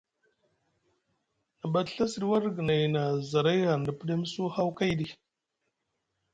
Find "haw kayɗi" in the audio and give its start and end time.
4.55-5.05